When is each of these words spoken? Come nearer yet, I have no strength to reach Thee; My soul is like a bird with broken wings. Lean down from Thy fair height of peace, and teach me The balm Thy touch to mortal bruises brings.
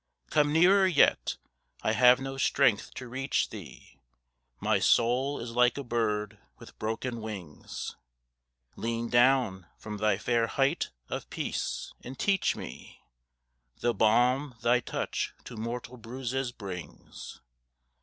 Come 0.31 0.51
nearer 0.51 0.87
yet, 0.87 1.37
I 1.83 1.91
have 1.91 2.19
no 2.19 2.35
strength 2.39 2.91
to 2.95 3.07
reach 3.07 3.51
Thee; 3.51 3.99
My 4.59 4.79
soul 4.79 5.39
is 5.39 5.51
like 5.51 5.77
a 5.77 5.83
bird 5.83 6.39
with 6.57 6.79
broken 6.79 7.21
wings. 7.21 7.95
Lean 8.75 9.09
down 9.09 9.67
from 9.77 9.97
Thy 9.97 10.17
fair 10.17 10.47
height 10.47 10.89
of 11.07 11.29
peace, 11.29 11.93
and 12.03 12.17
teach 12.17 12.55
me 12.55 13.03
The 13.81 13.93
balm 13.93 14.55
Thy 14.63 14.79
touch 14.79 15.35
to 15.43 15.55
mortal 15.55 15.97
bruises 15.97 16.51
brings. 16.51 17.39